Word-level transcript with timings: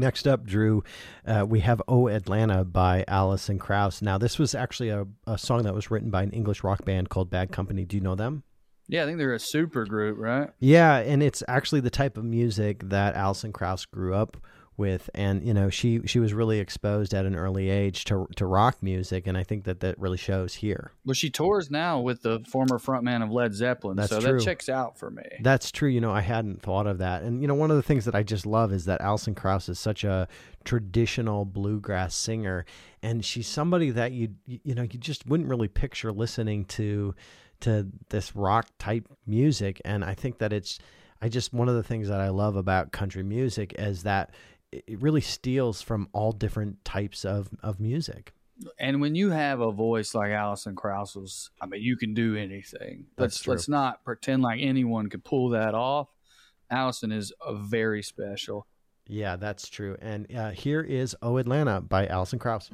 Next 0.00 0.26
up, 0.26 0.46
Drew, 0.46 0.82
uh, 1.26 1.44
we 1.46 1.60
have 1.60 1.82
"Oh 1.86 2.08
Atlanta" 2.08 2.64
by 2.64 3.04
Alison 3.06 3.58
Krauss. 3.58 4.00
Now, 4.00 4.16
this 4.16 4.38
was 4.38 4.54
actually 4.54 4.88
a, 4.88 5.06
a 5.26 5.36
song 5.36 5.64
that 5.64 5.74
was 5.74 5.90
written 5.90 6.08
by 6.08 6.22
an 6.22 6.30
English 6.30 6.64
rock 6.64 6.86
band 6.86 7.10
called 7.10 7.28
Bad 7.28 7.52
Company. 7.52 7.84
Do 7.84 7.98
you 7.98 8.02
know 8.02 8.14
them? 8.14 8.42
Yeah, 8.88 9.02
I 9.02 9.06
think 9.06 9.18
they're 9.18 9.34
a 9.34 9.38
super 9.38 9.84
group, 9.84 10.16
right? 10.18 10.48
Yeah, 10.58 10.96
and 10.96 11.22
it's 11.22 11.42
actually 11.46 11.80
the 11.80 11.90
type 11.90 12.16
of 12.16 12.24
music 12.24 12.88
that 12.88 13.14
Alison 13.14 13.52
Krauss 13.52 13.84
grew 13.84 14.14
up 14.14 14.38
with 14.80 15.10
and 15.14 15.46
you 15.46 15.52
know 15.52 15.68
she 15.68 16.00
she 16.06 16.18
was 16.18 16.32
really 16.32 16.58
exposed 16.58 17.12
at 17.12 17.26
an 17.26 17.36
early 17.36 17.68
age 17.68 18.04
to 18.06 18.26
to 18.34 18.46
rock 18.46 18.82
music 18.82 19.26
and 19.26 19.36
I 19.36 19.44
think 19.44 19.64
that 19.64 19.80
that 19.80 19.98
really 20.00 20.16
shows 20.16 20.54
here. 20.54 20.90
Well, 21.04 21.14
she 21.14 21.28
tours 21.30 21.70
now 21.70 22.00
with 22.00 22.22
the 22.22 22.40
former 22.48 22.78
frontman 22.78 23.22
of 23.22 23.30
Led 23.30 23.54
Zeppelin, 23.54 23.96
That's 23.96 24.08
so 24.10 24.20
true. 24.20 24.38
that 24.38 24.44
checks 24.44 24.68
out 24.70 24.98
for 24.98 25.10
me. 25.10 25.22
That's 25.42 25.70
true. 25.70 25.88
You 25.90 26.00
know, 26.00 26.10
I 26.10 26.22
hadn't 26.22 26.62
thought 26.62 26.86
of 26.86 26.98
that. 26.98 27.22
And 27.22 27.42
you 27.42 27.46
know, 27.46 27.54
one 27.54 27.70
of 27.70 27.76
the 27.76 27.82
things 27.82 28.06
that 28.06 28.14
I 28.14 28.22
just 28.22 28.46
love 28.46 28.72
is 28.72 28.86
that 28.86 29.02
Alison 29.02 29.34
Krauss 29.34 29.68
is 29.68 29.78
such 29.78 30.02
a 30.02 30.26
traditional 30.64 31.44
bluegrass 31.44 32.14
singer 32.14 32.64
and 33.02 33.24
she's 33.24 33.46
somebody 33.46 33.90
that 33.90 34.12
you 34.12 34.30
you 34.46 34.74
know, 34.74 34.82
you 34.82 34.98
just 34.98 35.26
wouldn't 35.26 35.48
really 35.48 35.68
picture 35.68 36.10
listening 36.10 36.64
to 36.64 37.14
to 37.60 37.86
this 38.08 38.34
rock 38.34 38.66
type 38.78 39.06
music 39.26 39.82
and 39.84 40.02
I 40.02 40.14
think 40.14 40.38
that 40.38 40.52
it's 40.54 40.78
I 41.22 41.28
just 41.28 41.52
one 41.52 41.68
of 41.68 41.74
the 41.74 41.82
things 41.82 42.08
that 42.08 42.20
I 42.20 42.30
love 42.30 42.56
about 42.56 42.92
country 42.92 43.22
music 43.22 43.74
is 43.78 44.04
that 44.04 44.32
it 44.72 45.00
really 45.00 45.20
steals 45.20 45.82
from 45.82 46.08
all 46.12 46.32
different 46.32 46.84
types 46.84 47.24
of, 47.24 47.50
of 47.62 47.80
music. 47.80 48.32
And 48.78 49.00
when 49.00 49.14
you 49.14 49.30
have 49.30 49.60
a 49.60 49.72
voice 49.72 50.14
like 50.14 50.32
Alison 50.32 50.76
Krauss's, 50.76 51.50
I 51.60 51.66
mean, 51.66 51.82
you 51.82 51.96
can 51.96 52.12
do 52.12 52.36
anything. 52.36 53.06
That's 53.16 53.34
let's 53.34 53.42
true. 53.42 53.52
let's 53.52 53.68
not 53.68 54.04
pretend 54.04 54.42
like 54.42 54.60
anyone 54.60 55.08
could 55.08 55.24
pull 55.24 55.50
that 55.50 55.74
off. 55.74 56.08
Alison 56.70 57.10
is 57.10 57.32
a 57.44 57.54
very 57.54 58.02
special. 58.02 58.66
Yeah, 59.06 59.36
that's 59.36 59.68
true. 59.68 59.96
And 60.00 60.32
uh, 60.34 60.50
here 60.50 60.82
is 60.82 61.16
Oh 61.20 61.38
Atlanta 61.38 61.80
by 61.80 62.06
Alison 62.06 62.38
Krauss. 62.38 62.70